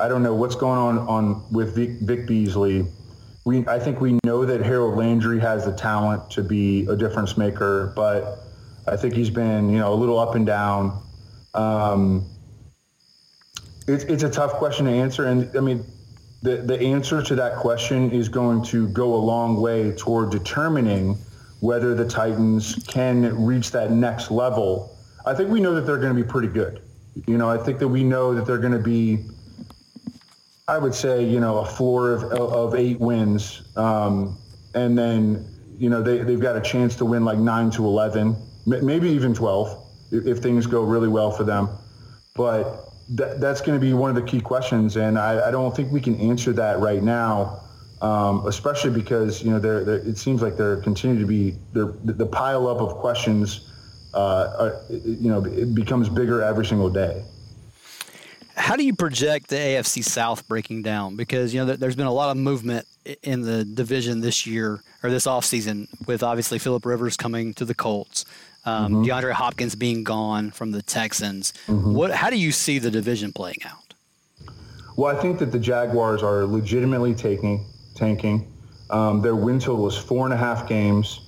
[0.00, 2.86] I don't know what's going on on with Vic, Vic Beasley.
[3.44, 7.36] We I think we know that Harold Landry has the talent to be a difference
[7.36, 8.40] maker, but
[8.86, 11.00] I think he's been you know a little up and down.
[11.54, 12.26] Um,
[13.88, 15.84] it's it's a tough question to answer, and I mean
[16.42, 21.16] the the answer to that question is going to go a long way toward determining
[21.62, 24.98] whether the Titans can reach that next level.
[25.24, 26.82] I think we know that they're going to be pretty good.
[27.28, 29.20] You know, I think that we know that they're going to be,
[30.66, 33.62] I would say, you know, a floor of, of eight wins.
[33.76, 34.38] Um,
[34.74, 35.46] and then,
[35.78, 38.34] you know, they, they've got a chance to win like 9 to 11,
[38.66, 41.68] maybe even 12 if, if things go really well for them.
[42.34, 42.81] But
[43.16, 44.96] th- that's going to be one of the key questions.
[44.96, 47.62] And I, I don't think we can answer that right now
[48.02, 52.66] um, especially because you know it seems like there continue to be the, the pile
[52.66, 53.68] up of questions.
[54.12, 57.24] Uh, are, you know, it becomes bigger every single day.
[58.62, 61.16] How do you project the AFC South breaking down?
[61.16, 62.86] Because you know there's been a lot of movement
[63.24, 67.74] in the division this year or this offseason with obviously Philip Rivers coming to the
[67.74, 68.24] Colts,
[68.64, 69.02] um, mm-hmm.
[69.02, 71.52] DeAndre Hopkins being gone from the Texans.
[71.66, 71.92] Mm-hmm.
[71.92, 72.12] What?
[72.12, 73.94] How do you see the division playing out?
[74.96, 78.46] Well, I think that the Jaguars are legitimately taking tanking.
[78.90, 81.18] Um, their win total is four and a half games,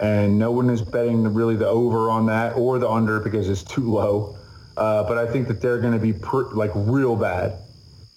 [0.00, 3.50] and no one is betting the, really the over on that or the under because
[3.50, 4.37] it's too low.
[4.78, 7.58] Uh, but I think that they're going to be per, like real bad.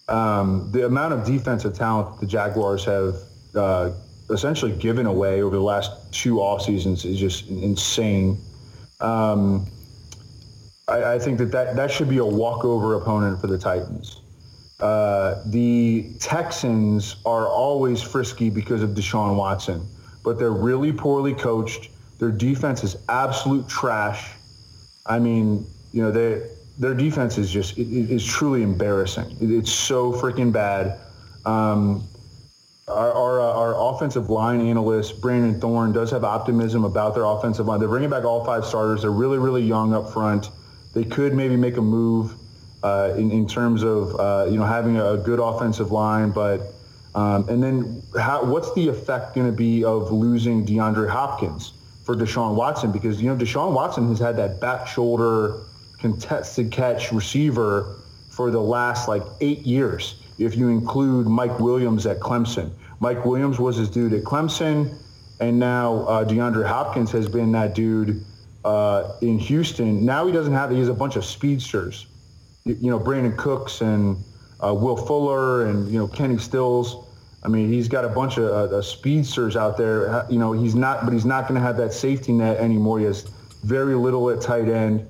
[0.08, 3.16] Um, the amount of defensive talent the Jaguars have
[3.56, 3.90] uh,
[4.30, 8.38] essentially given away over the last two off seasons is just insane.
[9.00, 9.66] Um,
[10.88, 14.22] I, I, think that, that that should be a walkover opponent for the Titans.
[14.80, 19.84] Uh, the Texans are always frisky because of Deshaun Watson,
[20.24, 21.90] but they're really poorly coached.
[22.20, 24.32] Their defense is absolute trash.
[25.08, 29.38] I mean, you know, they, their defense is just it, it is truly embarrassing.
[29.42, 31.00] It, it's so freaking bad.
[31.46, 32.08] Um,
[32.88, 37.68] our, our, uh, our, offensive line analyst, Brandon Thorn, does have optimism about their offensive
[37.68, 37.80] line.
[37.80, 39.04] They're bringing back all five starters.
[39.04, 40.50] They're really, really young up front.
[40.94, 42.36] They could maybe make a move
[42.84, 46.32] uh, in, in terms of, uh, you know, having a good offensive line.
[46.32, 46.62] But,
[47.16, 51.74] um, and then how, what's the effect going to be of losing DeAndre Hopkins
[52.04, 52.92] for Deshaun Watson?
[52.92, 55.62] Because, you know, Deshaun Watson has had that back shoulder
[56.02, 58.00] contested catch receiver
[58.30, 62.72] for the last like eight years if you include Mike Williams at Clemson.
[63.00, 64.98] Mike Williams was his dude at Clemson,
[65.40, 68.24] and now uh, DeAndre Hopkins has been that dude
[68.66, 70.04] uh, in Houston.
[70.04, 70.72] Now he doesn't have.
[70.72, 72.08] He has a bunch of speedsters.
[72.66, 74.18] You, you know, Brandin Cooks and
[74.64, 77.08] uh, Will Fuller and you know Kenny Stills.
[77.44, 80.26] I mean, he's got a bunch of uh, speedsters out there.
[80.30, 83.00] You know, he's not, but he's not going to have that safety net anymore.
[83.00, 83.24] He has
[83.64, 85.08] very little at tight end.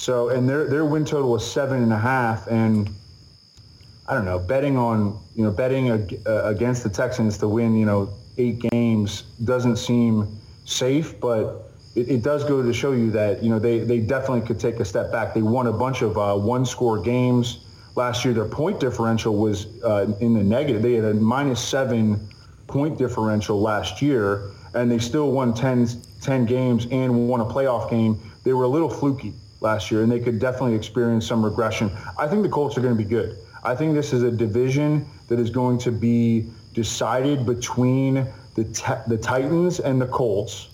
[0.00, 2.88] So, and their their win total was seven and a half, and
[4.08, 7.76] I don't know, betting on, you know, betting ag- uh, against the Texans to win,
[7.76, 13.10] you know, eight games doesn't seem safe, but it, it, does go to show you
[13.10, 15.34] that, you know, they, they definitely could take a step back.
[15.34, 18.32] They won a bunch of uh, one-score games last year.
[18.32, 20.80] Their point differential was uh, in the negative.
[20.80, 22.26] They had a minus seven
[22.68, 25.88] point differential last year, and they still won 10,
[26.22, 28.18] 10 games and won a playoff game.
[28.44, 31.90] They were a little fluky last year, and they could definitely experience some regression.
[32.18, 33.38] I think the Colts are going to be good.
[33.62, 39.18] I think this is a division that is going to be decided between the the
[39.18, 40.68] Titans and the Colts.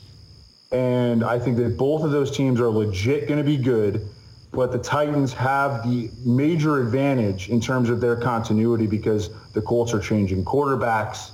[0.72, 4.08] And I think that both of those teams are legit going to be good,
[4.52, 9.94] but the Titans have the major advantage in terms of their continuity because the Colts
[9.94, 11.30] are changing quarterbacks,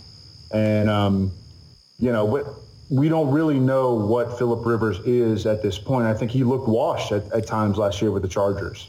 [0.52, 1.32] and um,
[1.98, 2.54] you know
[2.92, 6.04] we don't really know what Philip Rivers is at this point.
[6.04, 8.86] I think he looked washed at, at times last year with the Chargers.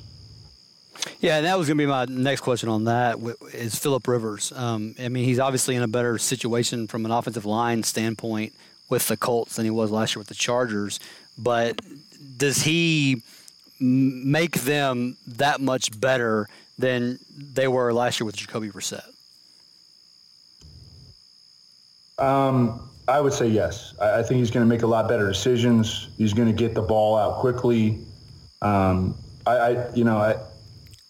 [1.22, 3.18] Yeah, and that was going to be my next question on that
[3.54, 4.52] is Philip Rivers.
[4.52, 8.54] Um, I mean, he's obviously in a better situation from an offensive line standpoint
[8.90, 11.00] with the Colts than he was last year with the Chargers.
[11.38, 11.80] But
[12.36, 13.22] does he
[13.80, 19.08] make them that much better than they were last year with Jacoby Brissett?
[22.20, 23.94] Um, I would say yes.
[24.00, 26.10] I, I think he's going to make a lot better decisions.
[26.18, 28.00] He's going to get the ball out quickly.
[28.62, 30.38] Um, I, I, you know, I,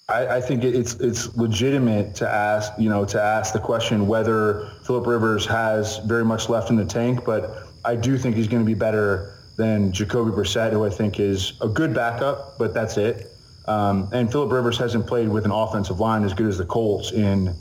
[0.10, 4.72] I, I, think it's it's legitimate to ask you know to ask the question whether
[4.84, 8.62] Philip Rivers has very much left in the tank, but I do think he's going
[8.62, 12.98] to be better than Jacoby Brissett, who I think is a good backup, but that's
[12.98, 13.32] it.
[13.66, 17.12] Um, and Philip Rivers hasn't played with an offensive line as good as the Colts
[17.12, 17.56] in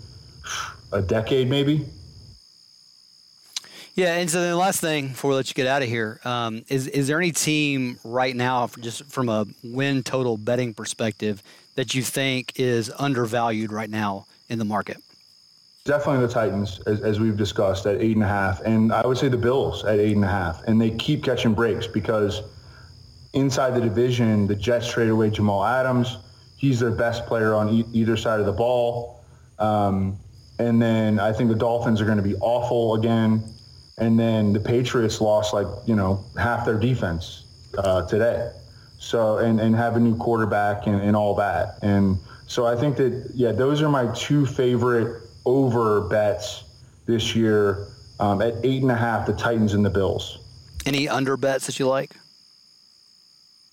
[0.91, 1.87] a decade, maybe.
[3.95, 6.65] Yeah, and so the last thing before we let you get out of here um,
[6.69, 11.43] is is there any team right now, just from a win total betting perspective,
[11.75, 14.97] that you think is undervalued right now in the market?
[15.85, 19.19] Definitely the Titans, as, as we've discussed, at eight and a half, and I would
[19.19, 22.41] say the Bills at eight and a half, and they keep catching breaks because
[23.35, 26.19] inside the division, the Jets traded away Jamal Adams.
[26.57, 29.21] He's their best player on e- either side of the ball.
[29.59, 30.19] Um,
[30.59, 33.43] and then I think the Dolphins are going to be awful again.
[34.03, 37.45] And then the Patriots lost like, you know, half their defense
[37.79, 38.51] uh, today.
[38.99, 41.79] So, and, and have a new quarterback and, and all that.
[41.83, 46.65] And so I think that, yeah, those are my two favorite over bets
[47.07, 47.89] this year
[48.19, 50.39] um, at eight and a half, the Titans and the Bills.
[50.85, 52.17] Any under bets that you like?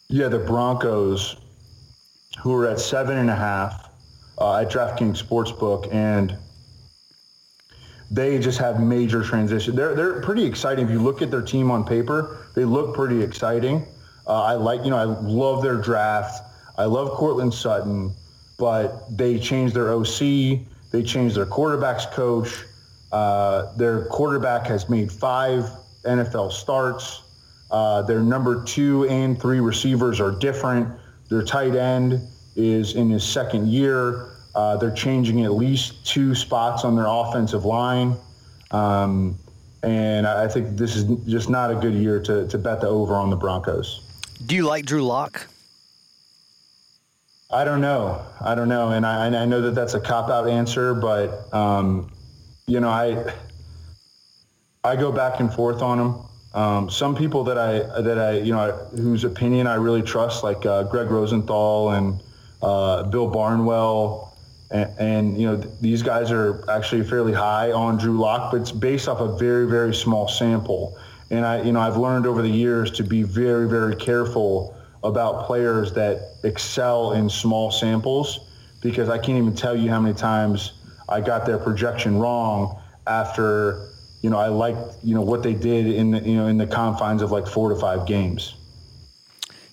[0.10, 1.38] Yeah, the Broncos,
[2.42, 3.90] who are at seven and a half
[4.38, 6.38] uh, at DraftKings Sportsbook, and
[8.12, 9.76] they just have major transition.
[9.76, 10.86] They're they're pretty exciting.
[10.86, 13.86] If you look at their team on paper, they look pretty exciting.
[14.26, 16.44] Uh, I like, you know, I love their draft.
[16.78, 18.14] I love Courtland Sutton,
[18.58, 20.20] but they changed their OC.
[20.92, 22.64] They changed their quarterbacks coach.
[23.12, 25.66] Uh, their quarterback has made five
[26.06, 27.24] NFL starts.
[27.72, 30.88] Uh, their number two and three receivers are different.
[31.30, 32.22] Their tight end
[32.56, 34.30] is in his second year.
[34.60, 38.14] Uh, they're changing at least two spots on their offensive line.
[38.72, 39.40] Um,
[39.84, 43.16] and I think this is just not a good year to, to bet the over
[43.16, 44.02] on the Broncos.
[44.46, 45.48] Do you like Drew Lock?
[47.50, 48.22] I don't know.
[48.42, 52.12] I don't know, and I, I know that that's a cop out answer, but um,
[52.68, 53.34] you know, I
[54.84, 56.16] I go back and forth on him.
[56.54, 60.66] Um, some people that I that I you know whose opinion I really trust, like
[60.66, 62.22] uh, Greg Rosenthal and
[62.62, 64.29] uh, Bill Barnwell,
[64.72, 68.62] and, and, you know th- these guys are actually fairly high on Drew Lock, but
[68.62, 70.98] it's based off a very very small sample.
[71.32, 75.46] And I you know I've learned over the years to be very very careful about
[75.46, 78.40] players that excel in small samples
[78.82, 80.74] because I can't even tell you how many times
[81.08, 83.90] I got their projection wrong after
[84.22, 86.68] you know I liked you know what they did in the, you know in the
[86.68, 88.56] confines of like four to five games.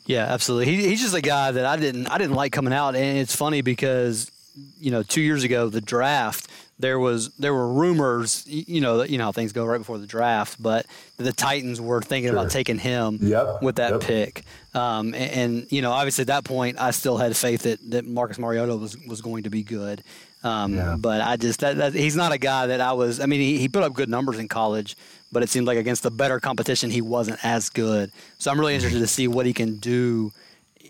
[0.07, 0.73] Yeah, absolutely.
[0.73, 3.35] He, he's just a guy that I didn't I didn't like coming out, and it's
[3.35, 4.31] funny because
[4.79, 6.49] you know two years ago the draft
[6.79, 10.07] there was there were rumors, you know, you know how things go right before the
[10.07, 10.87] draft, but
[11.17, 12.39] the Titans were thinking sure.
[12.39, 13.63] about taking him yep.
[13.63, 14.01] with that yep.
[14.03, 14.43] pick.
[14.75, 18.05] Um, and, and, you know, obviously at that point, I still had faith that, that
[18.05, 20.03] Marcus Mariota was was going to be good.
[20.45, 20.97] Um, yeah.
[20.99, 23.21] But I just that, that, he's not a guy that I was.
[23.21, 24.97] I mean, he, he put up good numbers in college,
[25.33, 28.13] but it seemed like against the better competition, he wasn't as good.
[28.39, 30.31] So I'm really interested to see what he can do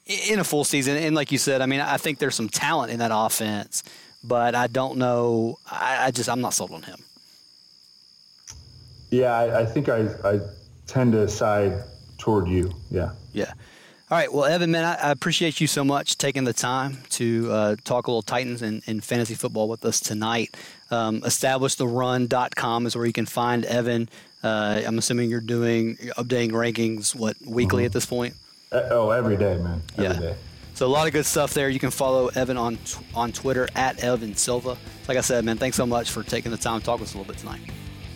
[0.07, 0.97] in a full season.
[0.97, 3.83] And like you said, I mean, I think there's some talent in that offense
[4.27, 5.59] but I don't know.
[5.71, 7.03] I, I just I'm not sold on him.
[9.11, 10.41] Yeah, I, I think I, I
[10.87, 11.85] tend to side
[12.19, 12.73] toward you.
[12.91, 13.13] Yeah.
[13.33, 13.53] Yeah.
[14.11, 14.33] All right.
[14.33, 18.07] Well, Evan, man, I, I appreciate you so much taking the time to uh, talk
[18.07, 20.57] a little Titans and, and, fantasy football with us tonight.
[20.93, 24.09] Um, EstablishTheRun.com is where you can find Evan.
[24.45, 27.87] Uh, I'm assuming you're doing updating rankings what weekly mm-hmm.
[27.87, 28.35] at this point.
[28.73, 29.83] Uh, oh, every day, man.
[29.97, 30.33] Every yeah.
[30.33, 30.37] Day.
[30.75, 31.71] So a lot of good stuff there.
[31.71, 32.79] You can follow Evan on
[33.15, 34.77] on Twitter at Evan Silva.
[35.09, 37.15] Like I said, man, thanks so much for taking the time to talk with us
[37.15, 37.61] a little bit tonight.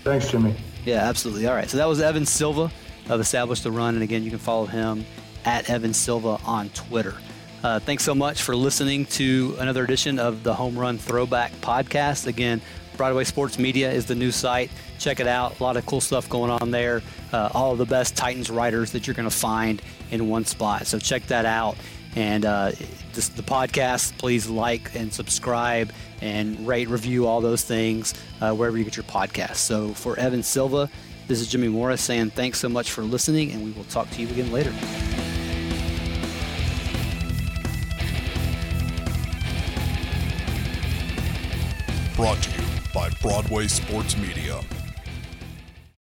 [0.04, 0.54] Thanks, Jimmy.
[0.84, 1.46] Yeah, absolutely.
[1.46, 1.70] All right.
[1.70, 2.70] So that was Evan Silva
[3.08, 5.04] of Established the Run, and again, you can follow him
[5.44, 7.14] at Evan Silva on Twitter.
[7.62, 12.26] Uh, thanks so much for listening to another edition of the Home Run Throwback Podcast.
[12.26, 12.60] Again,
[12.96, 14.70] Broadway Sports Media is the new site.
[14.98, 15.60] Check it out.
[15.60, 17.02] A lot of cool stuff going on there.
[17.32, 19.80] Uh, all of the best Titans writers that you're going to find
[20.10, 20.86] in one spot.
[20.86, 21.76] So check that out.
[22.16, 22.72] And uh,
[23.12, 28.76] this, the podcast, please like and subscribe and rate, review all those things uh, wherever
[28.76, 29.56] you get your podcast.
[29.56, 30.90] So for Evan Silva,
[31.28, 34.20] this is Jimmy Morris saying thanks so much for listening, and we will talk to
[34.20, 34.72] you again later.
[42.16, 44.60] Brought to you by Broadway Sports Media.